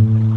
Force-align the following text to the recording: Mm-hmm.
Mm-hmm. 0.00 0.29